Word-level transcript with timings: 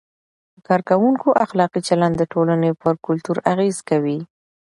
د 0.55 0.57
کارکوونکو 0.67 1.29
اخلاقي 1.45 1.81
چلند 1.87 2.15
د 2.17 2.23
ټولنې 2.33 2.71
پر 2.81 2.93
کلتور 3.05 3.37
اغیز 3.51 3.77
کوي. 3.89 4.19